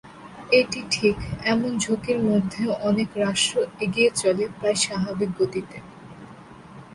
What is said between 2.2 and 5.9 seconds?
মধ্যেও অনেক রাষ্ট্র এগিয়ে চলে প্রায় স্বাভাবিক গতিতে।